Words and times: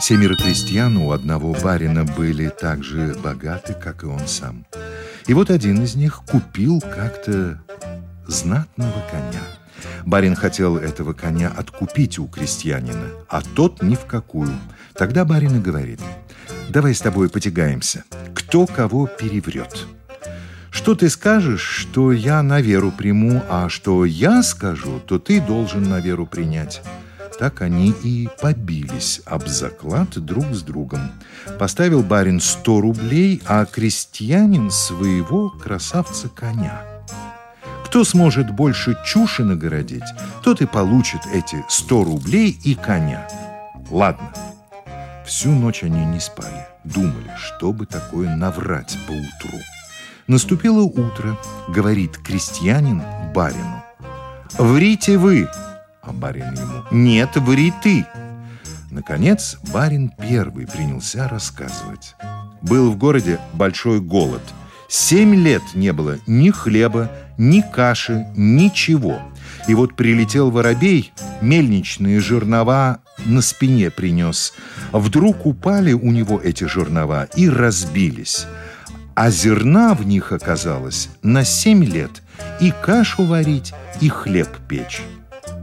Семеро 0.00 0.36
крестьян 0.36 0.96
у 0.96 1.10
одного 1.10 1.54
барина 1.54 2.04
были 2.04 2.48
так 2.48 2.84
же 2.84 3.16
богаты, 3.22 3.74
как 3.74 4.04
и 4.04 4.06
он 4.06 4.28
сам. 4.28 4.64
И 5.26 5.34
вот 5.34 5.50
один 5.50 5.82
из 5.82 5.96
них 5.96 6.22
купил 6.26 6.80
как-то 6.80 7.60
знатного 8.26 9.02
коня. 9.10 9.42
Барин 10.06 10.36
хотел 10.36 10.76
этого 10.76 11.12
коня 11.14 11.52
откупить 11.54 12.18
у 12.18 12.26
крестьянина, 12.26 13.08
а 13.28 13.42
тот 13.42 13.82
ни 13.82 13.96
в 13.96 14.06
какую. 14.06 14.52
Тогда 14.94 15.24
барин 15.24 15.56
и 15.56 15.60
говорит, 15.60 16.00
давай 16.68 16.94
с 16.94 17.00
тобой 17.00 17.28
потягаемся, 17.28 18.04
кто 18.34 18.66
кого 18.66 19.06
переврет. 19.06 19.86
Что 20.70 20.94
ты 20.94 21.10
скажешь, 21.10 21.60
что 21.60 22.12
я 22.12 22.42
на 22.42 22.60
веру 22.60 22.92
приму, 22.92 23.42
а 23.48 23.68
что 23.68 24.04
я 24.04 24.42
скажу, 24.42 25.00
то 25.00 25.18
ты 25.18 25.40
должен 25.40 25.82
на 25.82 25.98
веру 25.98 26.24
принять. 26.24 26.82
Так 27.38 27.62
они 27.62 27.94
и 28.02 28.28
побились 28.40 29.20
об 29.24 29.46
заклад 29.46 30.18
друг 30.18 30.46
с 30.54 30.62
другом. 30.62 31.12
Поставил 31.58 32.02
барин 32.02 32.40
сто 32.40 32.80
рублей, 32.80 33.42
а 33.46 33.64
крестьянин 33.64 34.70
своего 34.70 35.50
красавца 35.50 36.28
коня– 36.28 36.82
кто 37.88 38.04
сможет 38.04 38.50
больше 38.50 38.98
чуши 39.02 39.44
нагородить, 39.44 40.04
тот 40.44 40.60
и 40.60 40.66
получит 40.66 41.22
эти 41.32 41.64
100 41.70 42.04
рублей 42.04 42.50
и 42.62 42.74
коня. 42.74 43.26
Ладно. 43.90 44.30
Всю 45.26 45.50
ночь 45.50 45.82
они 45.82 46.04
не 46.04 46.20
спали. 46.20 46.66
Думали, 46.84 47.30
что 47.38 47.72
бы 47.72 47.86
такое 47.86 48.36
наврать 48.36 48.94
поутру. 49.06 49.58
Наступило 50.26 50.82
утро, 50.82 51.38
говорит 51.68 52.18
крестьянин 52.18 53.02
барину. 53.34 53.82
«Врите 54.58 55.16
вы!» 55.16 55.48
А 56.08 56.12
барин 56.12 56.54
ему 56.54 56.84
«Нет, 56.90 57.36
ври 57.36 57.72
ты!» 57.82 58.06
Наконец, 58.90 59.58
барин 59.72 60.10
первый 60.10 60.66
принялся 60.66 61.28
рассказывать. 61.28 62.16
Был 62.62 62.90
в 62.90 62.96
городе 62.96 63.38
большой 63.52 64.00
голод– 64.00 64.42
Семь 64.88 65.34
лет 65.34 65.62
не 65.74 65.92
было 65.92 66.18
ни 66.26 66.50
хлеба, 66.50 67.12
ни 67.36 67.60
каши, 67.60 68.26
ничего. 68.34 69.20
И 69.68 69.74
вот 69.74 69.94
прилетел 69.94 70.50
воробей, 70.50 71.12
мельничные 71.42 72.20
жернова 72.20 73.00
на 73.26 73.42
спине 73.42 73.90
принес. 73.90 74.54
Вдруг 74.90 75.44
упали 75.44 75.92
у 75.92 76.10
него 76.10 76.40
эти 76.42 76.64
жернова 76.64 77.24
и 77.36 77.50
разбились. 77.50 78.46
А 79.14 79.30
зерна 79.30 79.92
в 79.92 80.06
них 80.06 80.32
оказалось 80.32 81.10
на 81.22 81.44
семь 81.44 81.84
лет. 81.84 82.22
И 82.60 82.72
кашу 82.82 83.24
варить, 83.24 83.74
и 84.00 84.08
хлеб 84.08 84.48
печь. 84.68 85.02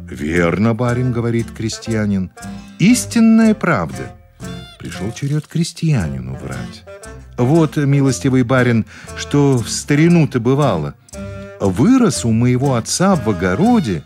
«Верно, 0.10 0.74
барин,— 0.76 1.12
говорит 1.14 1.48
крестьянин,— 1.52 2.32
истинная 2.80 3.56
правда». 3.56 4.12
Пришел 4.80 5.12
черед 5.12 5.48
крестьянину 5.48 6.36
врать. 6.36 6.84
Вот, 7.38 7.76
милостивый 7.78 8.44
барин, 8.44 8.86
что 9.18 9.58
в 9.58 9.68
старину-то 9.68 10.40
бывало. 10.40 10.94
Вырос 11.60 12.24
у 12.24 12.32
моего 12.32 12.76
отца 12.76 13.16
в 13.16 13.28
огороде 13.30 14.04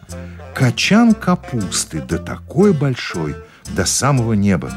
качан 0.56 1.14
капусты, 1.14 2.02
да 2.08 2.18
такой 2.18 2.74
большой, 2.74 3.36
до 3.76 3.86
самого 3.86 4.34
неба. 4.34 4.72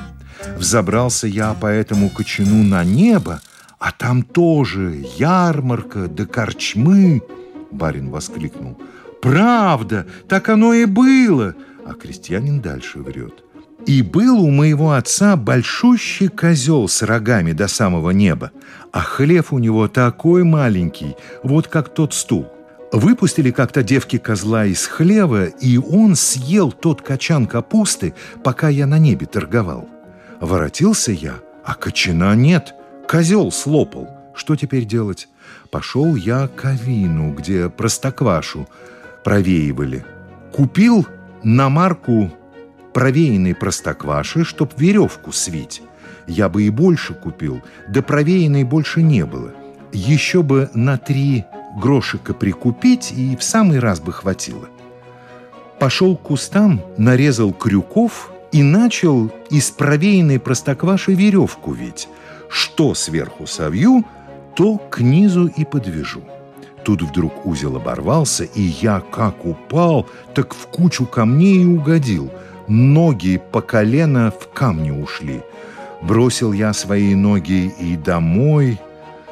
Взобрался 0.57 1.29
я 1.29 1.55
по 1.55 1.67
этому 1.67 2.11
кочану 2.11 2.65
на 2.65 2.83
небо, 2.83 3.41
а 3.79 3.93
там 3.93 4.23
тоже 4.23 5.05
ярмарка 5.17 6.09
да 6.09 6.27
корчмы. 6.27 7.23
Барин 7.71 8.11
воскликнул. 8.11 8.79
«Правда, 9.23 10.05
так 10.29 10.49
оно 10.49 10.75
и 10.75 10.85
было!» 10.85 11.55
А 11.87 11.95
крестьянин 11.95 12.61
дальше 12.61 12.99
врет. 12.99 13.45
И 13.87 14.03
был 14.03 14.41
у 14.41 14.51
моего 14.51 14.93
отца 14.93 15.37
большущий 15.37 16.29
козел 16.29 16.89
с 16.89 17.03
рогами 17.03 17.53
до 17.53 17.69
самого 17.69 18.11
неба, 18.11 18.51
а 18.93 19.01
хлев 19.01 19.53
у 19.53 19.59
него 19.59 19.89
такой 19.89 20.43
маленький, 20.43 21.17
вот 21.45 21.69
как 21.69 21.95
тот 21.95 22.15
стул. 22.15 22.49
Выпустили 22.93 23.53
как-то 23.53 23.83
девки 23.83 24.19
козла 24.19 24.67
из 24.67 24.87
хлева, 24.87 25.47
и 25.47 25.79
он 25.79 26.17
съел 26.17 26.73
тот 26.73 27.01
качан 27.01 27.47
капусты, 27.47 28.15
пока 28.45 28.69
я 28.69 28.87
на 28.87 28.99
небе 28.99 29.27
торговал. 29.27 29.89
Воротился 30.41 31.13
я, 31.13 31.37
а 31.65 31.75
кочана 31.75 32.35
нет, 32.35 32.75
козел 33.09 33.53
слопал. 33.53 34.09
Что 34.35 34.57
теперь 34.57 34.85
делать? 34.85 35.29
Пошел 35.71 36.17
я 36.17 36.49
к 36.49 36.65
Авину, 36.65 37.33
где 37.33 37.69
простоквашу 37.69 38.69
провеивали. 39.25 40.05
Купил 40.53 41.07
на 41.43 41.69
марку 41.69 42.31
провеянной 42.93 43.55
простокваши, 43.55 44.45
чтоб 44.45 44.73
веревку 44.79 45.33
свить. 45.33 45.83
Я 46.27 46.49
бы 46.49 46.65
и 46.65 46.71
больше 46.71 47.15
купил, 47.15 47.63
да 47.89 48.03
провеянной 48.03 48.65
больше 48.65 49.03
не 49.03 49.25
было. 49.25 49.53
Еще 49.93 50.43
бы 50.43 50.71
на 50.75 50.97
три 50.97 51.45
грошика 51.81 52.35
прикупить, 52.35 53.13
и 53.13 53.37
в 53.37 53.43
самый 53.43 53.79
раз 53.79 54.01
бы 54.01 54.13
хватило. 54.13 54.69
Пошел 55.79 56.17
к 56.17 56.23
кустам, 56.23 56.81
нарезал 56.97 57.53
крюков 57.53 58.33
и 58.53 58.63
начал 58.63 59.33
из 59.51 59.71
провеянной 59.71 60.39
простокваши 60.39 61.15
веревку 61.15 61.73
вить. 61.73 62.09
Что 62.49 62.95
сверху 62.95 63.47
совью, 63.47 64.05
то 64.55 64.77
к 64.77 65.01
низу 65.01 65.47
и 65.47 65.65
подвяжу. 65.65 66.23
Тут 66.85 67.03
вдруг 67.03 67.47
узел 67.47 67.77
оборвался, 67.77 68.45
и 68.45 68.63
я 68.63 69.01
как 69.01 69.45
упал, 69.47 70.07
так 70.35 70.55
в 70.55 70.67
кучу 70.67 71.07
камней 71.07 71.63
и 71.63 71.67
угодил– 71.67 72.31
ноги 72.69 73.41
по 73.53 73.61
колено 73.61 74.31
в 74.31 74.49
камни 74.53 74.91
ушли. 74.91 75.43
Бросил 76.03 76.53
я 76.53 76.73
свои 76.73 77.15
ноги 77.15 77.73
и 77.79 77.97
домой, 77.97 78.81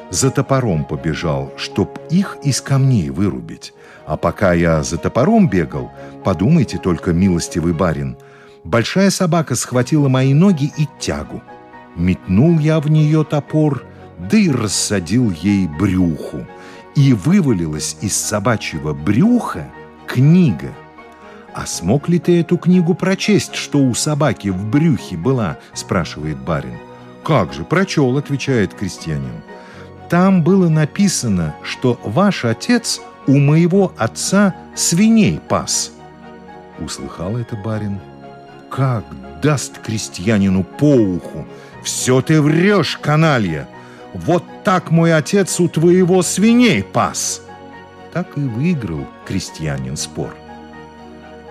за 0.09 0.29
топором 0.29 0.85
побежал, 0.85 1.53
чтоб 1.57 1.99
их 2.09 2.37
из 2.43 2.61
камней 2.61 3.09
вырубить. 3.09 3.73
А 4.05 4.17
пока 4.17 4.53
я 4.53 4.83
за 4.83 4.97
топором 4.97 5.49
бегал, 5.49 5.91
подумайте 6.23 6.77
только, 6.77 7.13
милостивый 7.13 7.73
барин, 7.73 8.17
большая 8.63 9.09
собака 9.09 9.55
схватила 9.55 10.07
мои 10.07 10.33
ноги 10.33 10.71
и 10.77 10.87
тягу. 10.99 11.41
Метнул 11.95 12.57
я 12.59 12.79
в 12.79 12.89
нее 12.89 13.23
топор, 13.23 13.83
да 14.17 14.37
и 14.37 14.49
рассадил 14.49 15.31
ей 15.31 15.67
брюху. 15.67 16.45
И 16.95 17.13
вывалилась 17.13 17.97
из 18.01 18.15
собачьего 18.15 18.93
брюха 18.93 19.69
книга— 20.07 20.73
«А 21.53 21.65
смог 21.65 22.07
ли 22.07 22.17
ты 22.19 22.39
эту 22.39 22.57
книгу 22.57 22.93
прочесть, 22.93 23.55
что 23.55 23.79
у 23.79 23.93
собаки 23.93 24.47
в 24.47 24.65
брюхе 24.65 25.17
была?»– 25.17 25.57
спрашивает 25.73 26.37
барин. 26.37 26.77
«Как 27.23 27.53
же, 27.53 27.63
прочел»,– 27.63 28.17
отвечает 28.17 28.73
крестьянин. 28.73 29.41
«Там 30.09 30.43
было 30.43 30.69
написано, 30.69 31.55
что 31.63 31.99
ваш 32.03 32.45
отец 32.45 33.01
у 33.27 33.37
моего 33.37 33.93
отца 33.97 34.55
свиней 34.75 35.39
пас». 35.39 35.91
Услыхал 36.79 37.37
это 37.37 37.55
барин. 37.57 37.99
«Как 38.69 39.03
даст 39.41 39.79
крестьянину 39.79 40.63
по 40.63 40.95
уху! 40.95 41.45
Все 41.83 42.21
ты 42.21 42.41
врешь, 42.41 42.97
каналья! 42.97 43.67
Вот 44.13 44.43
так 44.63 44.91
мой 44.91 45.15
отец 45.15 45.59
у 45.59 45.67
твоего 45.67 46.21
свиней 46.21 46.83
пас!» 46.83 47.41
Так 48.13 48.37
и 48.37 48.41
выиграл 48.41 49.07
крестьянин 49.25 49.95
спор. 49.95 50.35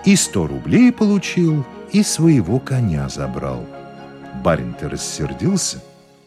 И 0.05 0.15
сто 0.15 0.47
рублей 0.47 0.91
получил, 0.91 1.65
и 1.91 2.03
своего 2.03 2.59
коня 2.59 3.09
забрал. 3.09 3.65
Барин-то 4.43 4.89
рассердился, 4.89 5.81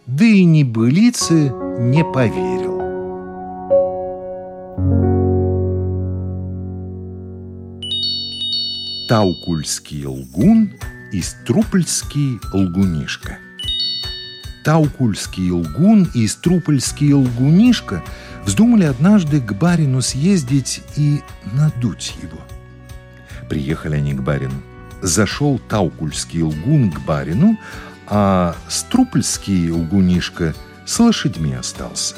да 0.06 0.24
и 0.24 0.44
небылице 0.44 1.50
не 1.78 2.04
поверил. 2.04 2.74
Таукульский 9.08 10.06
лгун 10.06 10.72
и 11.12 11.20
Струпольский 11.20 12.40
лгунишка. 12.52 13.38
Таукульский 14.64 15.50
лгун 15.50 16.10
и 16.14 16.26
Струпольский 16.26 17.12
лгунишка 17.12 18.02
вздумали 18.44 18.84
однажды 18.84 19.40
к 19.40 19.52
барину 19.52 20.00
съездить 20.00 20.82
и 20.96 21.22
надуть 21.52 22.14
его– 22.22 22.40
Приехали 23.48 23.96
они 23.96 24.14
к 24.14 24.20
барину. 24.20 24.54
Зашел 25.02 25.58
таукульский 25.58 26.42
лгун 26.42 26.90
к 26.90 27.00
барину, 27.00 27.58
а 28.06 28.56
Струпольский 28.68 29.70
лгунишка 29.70 30.54
с 30.86 30.98
лошадьми 30.98 31.54
остался. 31.54 32.16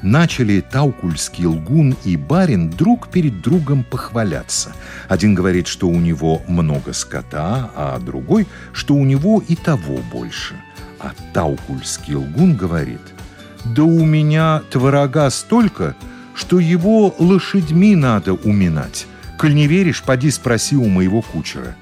Начали 0.00 0.60
Таукульский 0.60 1.46
лгун 1.46 1.96
и 2.04 2.16
барин 2.16 2.70
друг 2.70 3.08
перед 3.08 3.40
другом 3.40 3.82
похваляться. 3.82 4.72
Один 5.08 5.34
говорит, 5.34 5.66
что 5.66 5.88
у 5.88 5.98
него 5.98 6.40
много 6.46 6.92
скота, 6.92 7.72
а 7.74 7.98
другой, 7.98 8.46
что 8.72 8.94
у 8.94 9.04
него 9.04 9.42
и 9.48 9.56
того 9.56 9.98
больше. 10.12 10.54
А 11.00 11.12
Таукульский 11.32 12.14
лгун 12.14 12.56
говорит, 12.56 13.00
«Да 13.64 13.84
у 13.84 14.04
меня 14.04 14.62
творога 14.70 15.30
столько, 15.30 15.94
что 16.34 16.58
его 16.58 17.14
лошадьми 17.18 17.94
надо 17.96 18.34
уминать. 18.34 19.06
Коль 19.38 19.54
не 19.54 19.66
веришь, 19.66 20.02
поди 20.02 20.30
спроси 20.30 20.76
у 20.76 20.88
моего 20.88 21.22
кучера». 21.22 21.76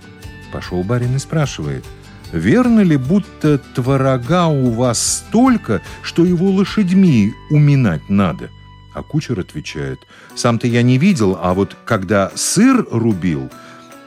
Пошел 0.53 0.83
барин 0.83 1.17
и 1.17 1.19
спрашивает, 1.19 1.85
Верно 2.33 2.81
ли, 2.81 2.97
будто 2.97 3.59
творога 3.59 4.47
у 4.47 4.71
вас 4.71 5.25
столько, 5.29 5.81
что 6.03 6.25
его 6.25 6.51
лошадьми 6.51 7.33
уминать 7.51 8.09
надо? 8.09 8.51
А 8.95 9.03
кучер 9.03 9.39
отвечает, 9.39 10.01
сам-то 10.35 10.67
я 10.67 10.83
не 10.83 10.99
видел, 10.99 11.39
а 11.41 11.55
вот 11.55 11.77
когда 11.85 12.33
сыр 12.35 12.87
рубил, 12.91 13.51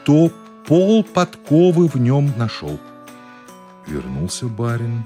то 0.04 0.30
пол 0.66 1.04
подковы 1.04 1.88
в 1.88 1.96
нем 1.96 2.32
нашел. 2.36 2.78
Вернулся 3.90 4.46
барин. 4.46 5.04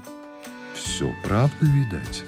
Все 0.73 1.11
правда, 1.23 1.55
видать. 1.61 2.23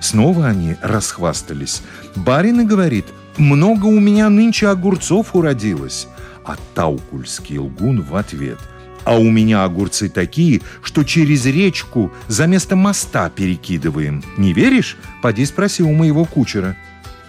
Снова 0.00 0.46
они 0.46 0.76
расхвастались. 0.82 1.82
Барин 2.14 2.60
и 2.60 2.64
говорит, 2.64 3.06
много 3.38 3.86
у 3.86 3.98
меня 3.98 4.28
нынче 4.28 4.68
огурцов 4.68 5.34
уродилось. 5.34 6.08
А 6.44 6.56
Таукульский 6.74 7.58
лгун 7.58 8.02
в 8.02 8.14
ответ– 8.14 8.58
а 9.04 9.18
у 9.18 9.30
меня 9.30 9.64
огурцы 9.64 10.08
такие, 10.08 10.62
что 10.82 11.02
через 11.02 11.44
речку 11.46 12.12
за 12.28 12.46
место 12.46 12.76
моста 12.76 13.30
перекидываем. 13.30 14.22
Не 14.36 14.52
веришь? 14.52 14.96
Поди 15.22 15.44
спроси 15.44 15.82
у 15.82 15.92
моего 15.92 16.24
кучера. 16.24 16.76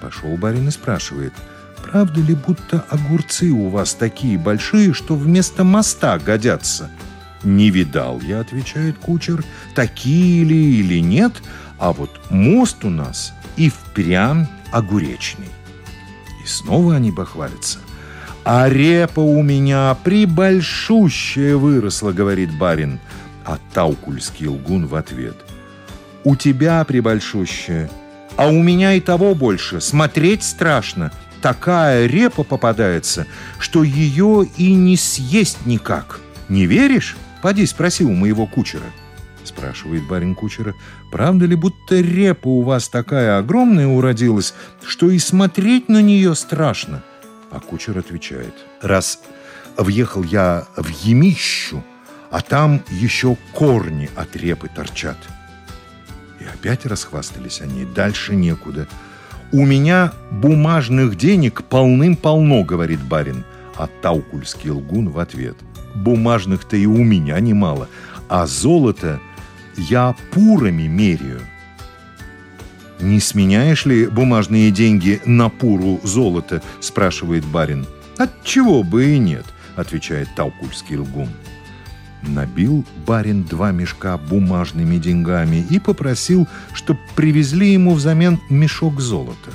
Пошел 0.01 0.35
барин 0.38 0.68
и 0.68 0.71
спрашивает, 0.71 1.33
правда 1.83 2.21
ли, 2.21 2.35
будто 2.35 2.85
огурцы 2.89 3.50
у 3.50 3.69
вас 3.69 3.94
такие 3.95 4.38
большие, 4.38 4.94
что 4.94 5.15
вместо 5.15 5.63
моста 5.63 6.19
годятся? 6.19 6.91
Не 7.44 7.69
видал 7.69 8.22
я, 8.22 8.40
отвечает 8.40 8.98
кучер, 8.98 9.44
такие 9.75 10.44
ли 10.44 10.80
или 10.80 11.00
нет, 11.00 11.34
а 11.78 11.92
вот 11.92 12.10
мост 12.30 12.84
у 12.86 12.90
нас 12.90 13.34
и 13.57 13.69
впрямь 13.69 14.45
огуречный. 14.72 15.50
И 16.44 16.48
снова 16.48 16.95
они 16.95 17.12
бахвалятся– 17.12 17.80
«А 18.45 18.68
репа 18.68 19.22
у 19.22 19.42
меня 19.42 19.95
прибольшущая 20.04 21.56
выросла»,— 21.56 22.12
говорит 22.13 22.57
барин. 22.57 23.00
А 23.45 23.57
Таукульский 23.74 24.48
лгун 24.48 24.88
в 24.88 24.95
ответ. 24.95 25.36
«У 26.25 26.36
тебя 26.36 26.84
прибольшущая, 26.84 27.90
а 28.36 28.48
у 28.48 28.62
меня 28.62 28.94
и 28.94 29.00
того 29.00 29.34
больше. 29.34 29.80
Смотреть 29.80 30.44
страшно. 30.44 31.12
Такая 31.42 32.06
репа 32.06 32.44
попадается, 32.44 33.28
что 33.60 33.84
ее 33.84 34.45
и 34.57 34.74
не 34.74 34.98
съесть 34.98 35.66
никак. 35.66 36.19
Не 36.50 36.66
веришь? 36.66 37.16
Поди 37.44 37.66
спроси 37.66 38.06
у 38.06 38.13
моего 38.13 38.48
кучера». 38.48 38.86
Спрашивает 39.44 40.07
барин 40.07 40.34
кучера, 40.34 40.74
правда 41.12 41.45
ли, 41.45 41.57
будто 41.57 42.00
репа 42.00 42.48
у 42.48 42.62
вас 42.62 42.88
такая 42.88 43.38
огромная 43.38 43.86
уродилась, 43.86 44.54
что 44.88 45.12
и 45.12 45.19
смотреть 45.19 45.90
на 45.90 46.01
нее 46.01 46.36
страшно? 46.36 47.04
А 47.51 47.60
кучер 47.60 47.98
отвечает, 47.98 48.54
раз 48.81 49.19
въехал 49.75 50.24
я 50.24 50.66
в 50.78 50.88
Емищу, 50.88 51.84
а 52.31 52.40
там 52.40 52.81
еще 52.90 53.36
корни 53.51 54.10
от 54.16 54.38
репы 54.38 54.69
торчат. 54.74 55.18
И 56.40 56.45
опять 56.45 56.86
расхвастались 56.86 57.60
они, 57.60 57.84
дальше 57.84 58.36
некуда. 58.36 58.88
«У 59.51 59.66
меня 59.66 60.13
бумажных 60.31 61.18
денег 61.18 61.63
полным-полно»,— 61.66 62.63
говорит 62.63 63.04
барин. 63.04 63.44
А 63.75 63.88
Таукульский 64.01 64.69
лгун 64.69 65.10
в 65.10 65.19
ответ. 65.19 65.57
«Бумажных-то 65.95 66.75
и 66.75 66.86
у 66.86 67.04
меня 67.04 67.40
немало, 67.40 67.88
а 68.30 68.45
золото 68.48 69.19
я 69.78 70.16
пурами 70.31 70.88
меряю». 70.88 71.42
«Не 73.00 73.19
сменяешь 73.19 73.86
ли 73.86 74.07
бумажные 74.07 74.72
деньги 74.72 75.22
на 75.25 75.50
пуру 75.50 76.00
золота?»– 76.04 76.62
спрашивает 76.80 77.45
барин. 77.45 77.86
«Отчего 78.18 78.84
бы 78.84 79.16
и 79.16 79.18
нет»,– 79.18 79.45
отвечает 79.75 80.30
Таукульский 80.36 80.98
лгун. 80.98 81.30
Набил 82.22 82.86
барин 83.06 83.44
два 83.44 83.72
мешка 83.72 84.18
бумажными 84.18 84.98
деньгами 84.98 85.66
и 85.69 85.80
попросил, 85.80 86.48
чтоб 86.74 86.98
привезли 87.16 87.74
ему 87.74 87.94
взамен 87.94 88.40
мешок 88.50 89.01
золота. 89.01 89.51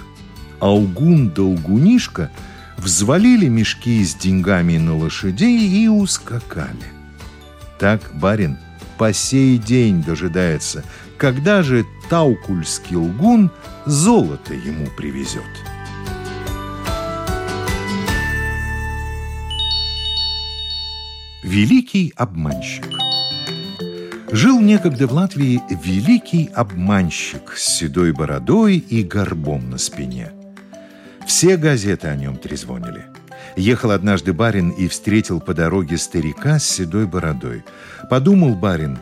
А 0.61 0.70
лгун 0.70 1.31
да 1.31 1.43
лгунишка 1.43 2.31
взвалили 2.78 3.48
мешки 3.48 4.04
с 4.04 4.14
деньгами 4.14 4.78
на 4.78 4.96
лошадей 4.96 5.84
и 5.84 5.88
ускакали. 5.88 6.92
Так 7.78 8.00
барин 8.14 8.58
по 8.96 9.12
сей 9.12 9.58
день 9.58 10.02
дожидается, 10.02 10.84
когда 11.19 11.62
же 11.62 11.84
Таукульский 12.08 12.96
лгун 12.96 13.50
золото 13.84 14.54
ему 14.54 14.86
привезет. 14.96 15.42
Великий 21.42 22.12
обманщик 22.16 22.98
Жил 24.30 24.60
некогда 24.60 25.06
в 25.06 25.12
Латвии 25.12 25.62
великий 25.82 26.50
обманщик 26.54 27.54
с 27.56 27.78
седой 27.78 28.12
бородой 28.12 28.76
и 28.76 29.02
горбом 29.02 29.70
на 29.70 29.78
спине. 29.78 30.38
Все 31.28 31.58
газеты 31.58 32.08
о 32.08 32.16
нем 32.16 32.38
трезвонили. 32.38 33.04
Ехал 33.54 33.90
однажды 33.90 34.32
барин 34.32 34.70
и 34.70 34.88
встретил 34.88 35.40
по 35.40 35.52
дороге 35.52 35.98
старика 35.98 36.58
с 36.58 36.64
седой 36.64 37.06
бородой. 37.06 37.64
Подумал 38.08 38.54
барин, 38.54 38.98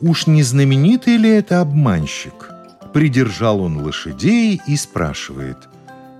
Уж 0.00 0.28
не 0.28 0.44
знаменитый 0.44 1.16
ли 1.16 1.30
это 1.30 1.60
обманщик? 1.60 2.50
Придержал 2.92 3.60
он 3.60 3.78
лошадей 3.78 4.62
и 4.68 4.76
спрашивает, 4.76 5.56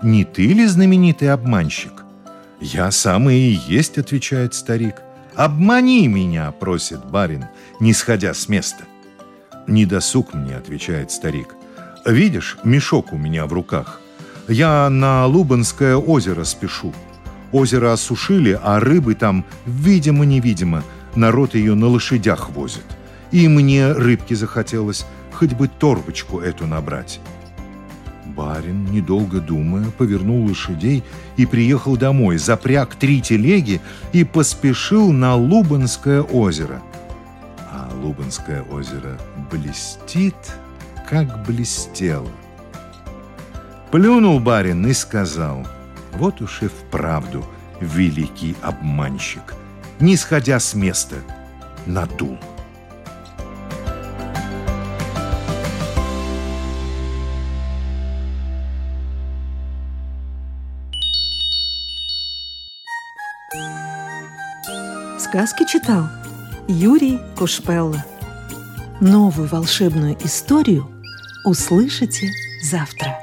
«Не 0.03 0.25
ты 0.25 0.43
ли 0.53 0.67
знаменитый 0.67 1.31
обманщик?» 1.31 2.05
«Я 2.61 2.91
самый 2.91 3.39
и 3.39 3.61
есть»,— 3.69 3.97
отвечает 3.99 4.55
старик. 4.55 5.03
«Обмани 5.37 6.09
меня»,— 6.09 6.51
просит 6.61 7.05
барин, 7.05 7.45
не 7.79 7.93
сходя 7.93 8.35
с 8.35 8.49
места. 8.49 8.85
«Не 9.69 9.87
досуг 9.87 10.35
мне»,— 10.35 10.56
отвечает 10.56 11.13
старик. 11.13 11.55
«Видишь, 12.05 12.58
мешок 12.65 13.13
у 13.13 13.17
меня 13.17 13.46
в 13.46 13.53
руках. 13.53 14.01
Я 14.48 14.91
на 14.91 15.27
Лубанское 15.27 15.96
озеро 15.96 16.44
спешу. 16.44 16.93
Озеро 17.51 17.93
осушили, 17.93 18.58
а 18.63 18.79
рыбы 18.79 19.15
там, 19.15 19.44
видимо-невидимо, 19.65 20.82
народ 21.15 21.55
ее 21.55 21.74
на 21.74 21.86
лошадях 21.86 22.51
возит. 22.51 22.84
И 23.31 23.48
мне 23.48 23.93
рыбки 23.93 24.34
захотелось, 24.34 25.06
хоть 25.32 25.55
бы 25.55 25.69
торбочку 25.69 26.41
эту 26.41 26.67
набрать. 26.67 27.20
Барин, 28.27 28.84
недолго 28.86 29.41
думая, 29.41 29.86
повернул 29.96 30.46
лошадей 30.46 31.05
и 31.36 31.46
приехал 31.46 31.96
домой, 31.96 32.36
запряг 32.36 32.96
три 32.96 33.22
телеги 33.22 33.81
и 34.13 34.24
поспешил 34.24 35.13
на 35.13 35.36
Лубанское 35.36 36.20
озеро. 36.20 36.82
А 37.72 37.91
Лубанское 38.03 38.63
озеро 38.63 39.19
блестит, 39.51 40.36
как 41.08 41.46
блестело. 41.46 42.29
Плюнул 43.94 44.41
барин 44.41 44.84
и 44.89 44.93
сказал, 44.93 45.65
вот 46.15 46.41
уж 46.41 46.63
и 46.63 46.67
вправду 46.67 47.44
великий 47.79 48.56
обманщик, 48.60 49.55
не 50.01 50.17
сходя 50.17 50.58
с 50.58 50.74
места, 50.74 51.15
надул. 51.86 52.36
Сказки 65.20 65.65
читал 65.69 66.08
Юрий 66.67 67.20
Кушпелла. 67.39 68.05
Новую 69.01 69.46
волшебную 69.46 70.17
историю 70.24 70.91
услышите 71.44 72.29
завтра. 72.60 73.20